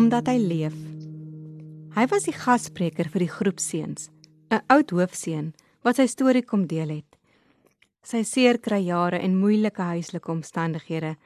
Omdat 0.00 0.30
hy 0.30 0.38
leef. 0.40 0.76
Hy 1.92 2.06
was 2.08 2.24
die 2.24 2.32
gasspreker 2.32 3.10
vir 3.12 3.20
die 3.20 3.28
groep 3.28 3.58
seuns, 3.60 4.08
'n 4.48 4.62
oud 4.72 4.94
hoofseun 4.96 5.50
wat 5.84 5.98
sy 5.98 6.06
storie 6.08 6.42
kom 6.42 6.62
deel 6.66 6.88
het. 6.88 7.18
Sy 8.02 8.22
seer 8.24 8.56
kry 8.58 8.78
jare 8.80 9.18
en 9.20 9.36
moeilike 9.36 9.82
huislike 9.82 10.32
omstandighede. 10.32 11.16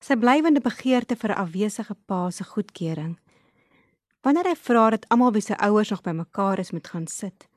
Sy 0.00 0.14
blywende 0.14 0.60
begeerte 0.60 1.16
vir 1.16 1.32
'n 1.32 1.40
afwesige 1.42 1.96
pa 2.06 2.30
se 2.30 2.44
goedkeuring. 2.44 3.18
Wanneer 4.22 4.46
hy 4.46 4.54
vra 4.54 4.90
dat 4.90 5.08
almal 5.10 5.32
wie 5.32 5.42
se 5.42 5.56
ouers 5.58 5.90
nog 5.90 6.02
bymekaar 6.02 6.58
is 6.58 6.70
moet 6.70 6.86
gaan 6.86 7.06
sit, 7.06 7.48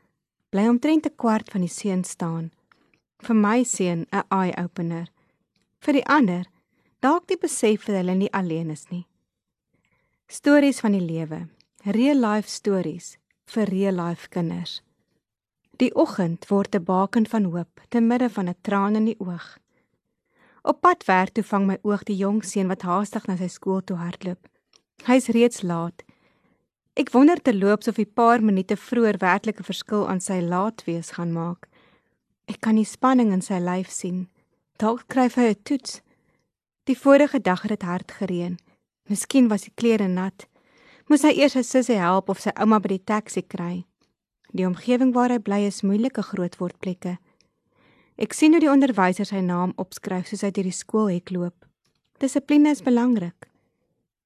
bly 0.49 0.67
omtrent 0.67 1.05
'n 1.05 1.15
kwart 1.15 1.51
van 1.51 1.61
die 1.61 1.69
seun 1.69 2.03
staan. 2.03 2.51
Vir 3.19 3.35
my 3.35 3.63
seun 3.63 4.07
'n 4.11 4.23
eye 4.31 4.57
opener. 4.57 5.07
Vir 5.81 5.93
die 5.93 6.05
ander 6.05 6.45
dalk 6.99 7.27
die 7.27 7.37
besef 7.37 7.85
dat 7.85 7.95
hulle 7.95 8.15
nie 8.15 8.33
alleen 8.33 8.71
is 8.71 8.89
nie. 8.89 9.05
Stories 10.31 10.79
van 10.79 10.93
die 10.95 11.03
lewe, 11.03 11.41
real 11.83 12.15
life 12.15 12.47
stories 12.47 13.17
vir 13.51 13.67
real 13.67 13.97
life 13.99 14.29
kinders. 14.31 14.77
Die 15.75 15.89
oggend 15.91 16.47
word 16.47 16.75
'n 16.75 16.85
baken 16.87 17.27
van 17.27 17.43
hoop 17.51 17.81
te 17.89 17.99
midde 17.99 18.29
van 18.29 18.47
'n 18.47 18.55
traan 18.61 18.95
in 18.95 19.05
die 19.05 19.19
oog. 19.19 19.57
Op 20.61 20.81
pad 20.81 21.03
werk 21.05 21.33
toe 21.33 21.43
vang 21.43 21.65
my 21.67 21.77
oog 21.81 22.03
die 22.03 22.15
jong 22.15 22.43
seun 22.43 22.67
wat 22.67 22.81
haastig 22.81 23.27
na 23.27 23.35
sy 23.35 23.47
skool 23.47 23.83
toe 23.83 23.97
hardloop. 23.97 24.47
Hy's 25.03 25.27
reeds 25.27 25.61
laat 25.61 26.03
Ek 26.93 27.11
wonder 27.11 27.41
te 27.41 27.53
loops 27.53 27.87
of 27.87 27.97
'n 27.97 28.13
paar 28.13 28.41
minute 28.43 28.77
vroeër 28.77 29.17
werklik 29.17 29.59
'n 29.59 29.69
verskil 29.71 30.07
aan 30.07 30.21
sy 30.21 30.39
laatwees 30.39 31.11
gaan 31.11 31.33
maak. 31.33 31.67
Ek 32.47 32.61
kan 32.61 32.75
die 32.75 32.85
spanning 32.85 33.33
in 33.33 33.41
sy 33.41 33.59
lyf 33.59 33.89
sien. 33.89 34.29
Dalk 34.77 34.99
skryf 34.99 35.35
hy 35.35 35.49
'n 35.49 35.63
toets. 35.63 36.01
Die 36.83 36.97
vorige 36.97 37.41
dag 37.41 37.61
het 37.61 37.69
dit 37.69 37.81
hard 37.81 38.11
gereën. 38.11 38.57
Miskien 39.09 39.49
was 39.49 39.65
die 39.67 39.73
klere 39.75 40.07
nat. 40.07 40.47
Moes 41.09 41.25
hy 41.27 41.33
eers 41.39 41.57
sy 41.57 41.63
sussie 41.65 41.99
help 41.99 42.29
of 42.29 42.39
sy 42.39 42.53
ouma 42.55 42.79
by 42.79 42.93
die 42.93 43.05
taxi 43.11 43.41
kry. 43.41 43.85
Die 44.53 44.67
omgewing 44.67 45.13
waar 45.15 45.31
hy 45.33 45.39
bly 45.39 45.63
is 45.67 45.81
moeilike 45.83 46.23
grootword 46.27 46.77
plekke. 46.83 47.17
Ek 48.21 48.35
sien 48.37 48.53
hoe 48.53 48.61
die 48.61 48.71
onderwyser 48.71 49.25
sy 49.25 49.41
naam 49.41 49.73
opskryf 49.81 50.29
soos 50.29 50.43
hy 50.45 50.51
deur 50.53 50.69
die 50.69 50.75
skoolhek 50.75 51.31
loop. 51.33 51.65
Dissipline 52.21 52.71
is 52.75 52.83
belangrik. 52.85 53.47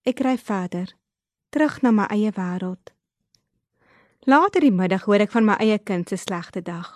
Ek 0.06 0.22
ry 0.26 0.36
verder 0.38 0.92
terug 1.56 1.78
na 1.86 1.94
my 1.96 2.06
eie 2.12 2.34
wêreld. 2.36 2.92
Later 4.28 4.60
die 4.60 4.74
middag 4.76 5.06
hoor 5.08 5.24
ek 5.24 5.32
van 5.32 5.46
my 5.48 5.56
eie 5.64 5.78
kind 5.80 6.10
se 6.12 6.18
slegte 6.20 6.60
dag. 6.60 6.90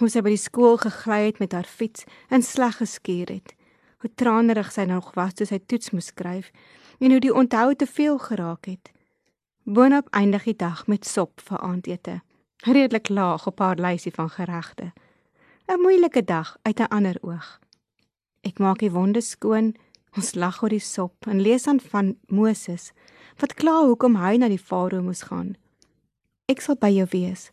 Hoe 0.00 0.08
sy 0.10 0.24
by 0.24 0.32
die 0.32 0.40
skool 0.40 0.80
gegly 0.82 1.28
het 1.28 1.38
met 1.38 1.54
haar 1.54 1.68
fiets 1.68 2.02
en 2.32 2.42
sleg 2.42 2.80
geskuur 2.80 3.30
het. 3.30 3.52
Hoe 4.02 4.10
tranerig 4.18 4.72
sy 4.74 4.88
nog 4.90 5.12
was 5.14 5.36
toe 5.38 5.46
sy 5.46 5.60
toets 5.62 5.92
moes 5.94 6.10
skryf 6.10 6.50
en 7.02 7.10
hoe 7.10 7.20
die 7.20 7.34
onthou 7.34 7.74
te 7.74 7.86
veel 7.86 8.18
geraak 8.18 8.66
het. 8.70 8.92
Boonop 9.62 10.06
eindig 10.10 10.44
die 10.44 10.56
dag 10.56 10.86
met 10.86 11.06
sop 11.06 11.40
vir 11.42 11.58
aandete. 11.58 12.20
Redelik 12.62 13.08
laag 13.08 13.46
op 13.46 13.58
haar 13.58 13.76
lysie 13.76 14.12
van 14.14 14.30
geregte. 14.30 14.92
'n 15.66 15.80
Moeilike 15.80 16.24
dag 16.24 16.56
uit 16.62 16.80
'n 16.80 16.88
ander 16.88 17.18
oog. 17.20 17.60
Ek 18.40 18.58
maak 18.58 18.78
die 18.78 18.90
wonde 18.90 19.20
skoon, 19.20 19.74
ons 20.16 20.34
lag 20.34 20.62
oor 20.62 20.68
die 20.68 20.78
sop 20.78 21.26
en 21.26 21.40
lees 21.40 21.66
aan 21.66 21.80
van 21.80 22.16
Moses 22.26 22.92
wat 23.38 23.54
kla 23.54 23.84
hoekom 23.84 24.16
hy 24.16 24.36
na 24.36 24.48
die 24.48 24.64
farao 24.68 25.02
moes 25.02 25.22
gaan. 25.22 25.56
Ek 26.46 26.60
sal 26.60 26.76
by 26.76 26.88
jou 26.88 27.06
wees. 27.10 27.50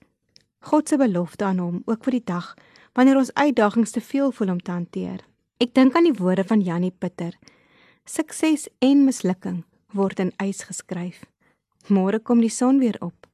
God 0.59 0.89
se 0.89 0.97
belofte 0.97 1.45
aan 1.45 1.57
hom 1.57 1.81
ook 1.85 2.03
vir 2.03 2.11
die 2.11 2.25
dag 2.25 2.53
wanneer 2.93 3.17
ons 3.17 3.33
uitdagings 3.33 3.91
te 3.91 4.01
veel 4.01 4.31
voel 4.31 4.49
om 4.49 4.59
te 4.59 4.71
hanteer. 4.71 5.23
Ek 5.57 5.73
dink 5.73 5.95
aan 5.95 6.03
die 6.03 6.19
woorde 6.19 6.43
van 6.43 6.61
Janie 6.61 6.91
Pitter. 6.91 7.37
Sukses 8.09 8.63
en 8.81 9.03
mislukking 9.05 9.59
word 9.93 10.17
in 10.23 10.31
ys 10.41 10.63
geskryf. 10.65 11.19
Môre 11.93 12.17
kom 12.17 12.39
die 12.41 12.49
son 12.49 12.79
weer 12.81 12.95
op. 13.05 13.27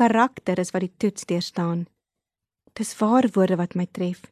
Karakter 0.00 0.56
is 0.62 0.70
wat 0.72 0.86
die 0.86 0.94
toets 0.96 1.26
deurstaan. 1.28 1.82
Dis 2.72 2.94
waar 2.96 3.28
woorde 3.34 3.58
wat 3.60 3.76
my 3.76 3.84
tref. 3.92 4.22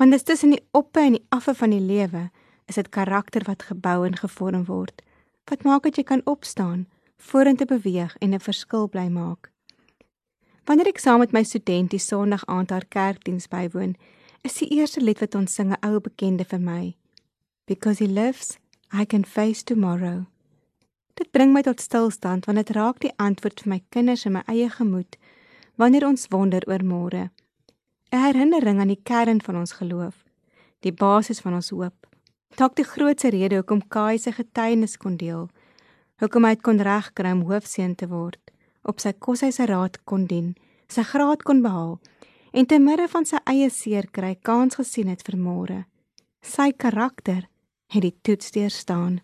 Want 0.00 0.16
dis 0.16 0.26
tussen 0.26 0.56
die 0.56 0.64
oppe 0.74 1.04
en 1.04 1.14
die 1.14 1.22
affe 1.30 1.54
van 1.60 1.70
die 1.70 1.84
lewe 1.84 2.24
is 2.66 2.80
dit 2.80 2.90
karakter 2.90 3.46
wat 3.46 3.62
gebou 3.68 4.00
en 4.08 4.18
gevorm 4.18 4.66
word. 4.66 5.04
Wat 5.46 5.62
maak 5.62 5.86
dat 5.86 6.00
jy 6.00 6.06
kan 6.10 6.26
opstaan, 6.26 6.88
vorentoe 7.30 7.70
beweeg 7.70 8.18
en 8.18 8.34
'n 8.34 8.42
verskil 8.42 8.88
bly 8.88 9.06
maak? 9.06 9.52
Wanneer 10.66 10.90
ek 10.90 10.98
saam 10.98 11.20
met 11.20 11.32
my 11.32 11.44
student 11.44 11.90
die 11.90 12.02
Sondag 12.02 12.42
aand 12.46 12.70
haar 12.70 12.88
kerkdiens 12.88 13.46
bywoon, 13.46 13.94
is 14.42 14.58
die 14.58 14.74
eerste 14.74 15.00
lied 15.00 15.20
wat 15.20 15.34
ons 15.34 15.54
sing 15.54 15.70
'n 15.70 15.86
ou 15.86 16.00
bekende 16.00 16.44
vir 16.44 16.60
my. 16.60 16.96
Because 17.66 18.04
he 18.04 18.10
lives, 18.10 18.58
I 18.96 19.04
can 19.04 19.24
face 19.24 19.64
tomorrow. 19.64 20.26
Dit 21.14 21.32
bring 21.32 21.52
my 21.52 21.62
tot 21.62 21.80
stilstand 21.80 22.46
want 22.46 22.60
dit 22.60 22.70
raak 22.76 23.00
die 23.02 23.10
antwoord 23.18 23.64
vir 23.64 23.70
my 23.72 23.78
kinders 23.90 24.22
en 24.28 24.36
my 24.36 24.42
eie 24.46 24.68
gemoed 24.70 25.16
wanneer 25.82 26.06
ons 26.06 26.28
wonder 26.30 26.62
oor 26.70 26.84
môre. 26.86 27.30
'n 28.12 28.22
Herinnering 28.22 28.78
aan 28.80 28.92
die 28.94 29.02
kern 29.02 29.40
van 29.42 29.56
ons 29.56 29.72
geloof, 29.72 30.14
die 30.86 30.92
basis 30.92 31.40
van 31.40 31.54
ons 31.54 31.70
hoop. 31.70 32.06
Dalk 32.56 32.76
die 32.76 32.86
grootste 32.86 33.30
rede 33.34 33.56
hoekom 33.56 33.82
Kai 33.88 34.18
se 34.18 34.32
getuienis 34.32 34.96
kon 34.96 35.16
deel, 35.16 35.48
hoekom 36.22 36.44
hy 36.44 36.54
kon 36.56 36.78
regkry 36.78 37.32
om 37.32 37.42
hoofseun 37.50 37.96
te 37.96 38.06
word, 38.06 38.52
op 38.82 39.00
sy 39.00 39.12
koshuise 39.12 39.66
raad 39.66 39.98
kon 40.04 40.26
dien, 40.26 40.54
sy 40.86 41.02
graad 41.02 41.42
kon 41.42 41.62
behaal 41.62 41.98
en 42.52 42.66
te 42.66 42.78
midde 42.78 43.08
van 43.08 43.26
sy 43.26 43.42
eie 43.50 43.70
seer 43.70 44.06
kry 44.06 44.36
kans 44.42 44.78
gesien 44.78 45.08
het 45.08 45.26
vir 45.26 45.36
môre. 45.36 45.84
Sy 46.42 46.70
karakter 46.72 47.48
het 47.94 48.02
die 48.02 48.16
toets 48.22 48.50
deurstaan. 48.50 49.20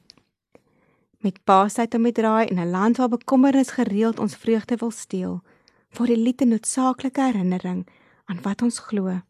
Met 1.21 1.45
paasheid 1.45 1.95
om 1.95 2.07
die 2.07 2.13
draai 2.17 2.47
in 2.47 2.61
'n 2.61 2.71
land 2.71 2.97
waar 2.97 3.09
bekommernis 3.09 3.71
gereeld 3.71 4.19
ons 4.19 4.37
vreugde 4.37 4.77
wil 4.77 4.91
steel, 4.91 5.43
vir 5.91 6.07
die 6.07 6.17
lied 6.17 6.41
'n 6.43 6.49
noodsaaklike 6.49 7.23
herinnering 7.23 7.87
aan 8.25 8.43
wat 8.43 8.63
ons 8.63 8.79
glo. 8.79 9.21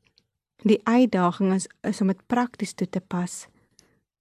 Die 0.63 0.81
uitdaging 0.85 1.55
is, 1.55 1.67
is 1.81 2.01
om 2.01 2.07
dit 2.07 2.27
prakties 2.27 2.73
toe 2.73 2.89
te 2.89 3.01
pas. 3.01 3.47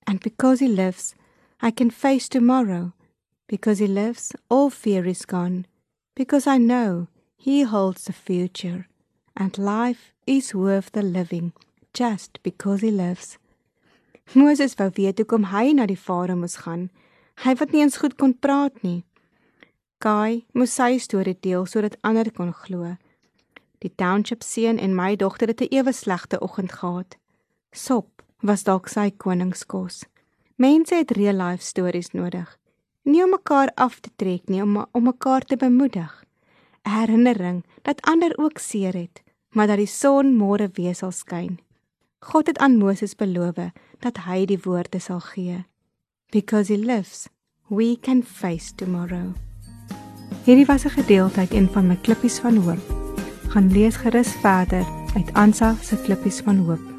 And 0.04 0.20
because 0.24 0.64
he 0.64 0.72
lives, 0.72 1.14
I 1.62 1.72
can 1.72 1.92
face 1.92 2.28
tomorrow. 2.28 2.92
Because 3.48 3.84
he 3.84 3.88
lives, 3.88 4.34
all 4.48 4.70
fear 4.70 5.06
is 5.06 5.26
gone. 5.26 5.66
Because 6.16 6.48
I 6.48 6.58
know 6.58 7.08
he 7.36 7.64
holds 7.64 8.04
the 8.04 8.14
future. 8.14 8.88
And 9.36 9.58
life 9.58 10.14
is 10.26 10.54
worth 10.54 10.92
the 10.92 11.04
living 11.04 11.54
just 11.94 12.40
because 12.44 12.82
he 12.82 12.92
lives. 12.92 13.38
Moses 14.34 14.76
wou 14.78 14.92
weet 14.94 15.18
hoekom 15.18 15.48
hy 15.50 15.72
na 15.74 15.88
die 15.90 15.98
Farao 15.98 16.38
moes 16.38 16.60
gaan. 16.62 16.90
Hy 17.42 17.56
wat 17.58 17.72
nie 17.74 17.82
eens 17.82 17.98
goed 17.98 18.14
kon 18.20 18.36
praat 18.38 18.76
nie. 18.86 19.02
Kai 19.98 20.46
moes 20.54 20.76
sy 20.78 21.00
storie 21.02 21.34
deel 21.34 21.66
sodat 21.66 21.98
ander 22.06 22.30
kon 22.36 22.52
glo. 22.54 22.94
Die 23.82 23.90
township 23.98 24.46
seun 24.46 24.78
en 24.78 24.94
my 24.94 25.16
dogter 25.16 25.50
het 25.50 25.62
'n 25.62 25.74
ewe 25.74 25.94
slegte 25.94 26.38
oggend 26.40 26.72
gehad. 26.72 27.18
Sop 27.74 28.22
was 28.42 28.64
dalk 28.64 28.88
sy 28.88 29.10
koningskos. 29.10 30.06
Mense 30.58 30.96
het 30.96 31.12
real 31.12 31.34
life 31.34 31.64
stories 31.64 32.12
nodig. 32.14 32.58
Nie 33.04 33.24
om 33.24 33.30
mekaar 33.30 33.72
af 33.76 34.00
te 34.00 34.10
trek 34.16 34.50
nie, 34.50 34.62
om 34.62 34.86
om 34.92 35.04
mekaar 35.04 35.42
te 35.42 35.58
bemoedig. 35.58 36.26
'n 36.86 36.90
Herinnering 36.90 37.66
dat 37.82 38.02
ander 38.02 38.38
ook 38.38 38.58
seer 38.60 38.94
het, 38.94 39.24
maar 39.50 39.68
dat 39.68 39.78
die 39.78 39.88
son 39.88 40.38
môre 40.38 40.70
weer 40.74 40.96
sal 40.96 41.12
skyn. 41.12 41.60
God 42.20 42.48
het 42.48 42.58
aan 42.58 42.78
Moses 42.78 43.16
beloof 43.16 43.56
dat 44.00 44.18
hy 44.28 44.46
die 44.46 44.60
woorde 44.64 45.00
sal 45.00 45.20
gee. 45.24 45.66
Because 46.32 46.74
he 46.74 46.78
lives, 46.78 47.28
we 47.68 47.98
can 48.02 48.24
face 48.24 48.76
tomorrow. 48.76 49.34
Hierdie 50.44 50.66
was 50.66 50.84
'n 50.86 50.90
gedeelte 50.90 51.40
uit 51.40 51.54
een 51.54 51.70
van 51.72 51.88
my 51.88 51.96
klippies 51.96 52.40
van 52.40 52.58
hoop. 52.58 52.84
Gaan 53.48 53.72
lees 53.72 53.96
gerus 53.96 54.32
verder 54.32 54.86
uit 55.16 55.34
Ansa 55.34 55.76
se 55.82 55.96
klippies 56.02 56.40
van 56.40 56.58
hoop. 56.58 56.99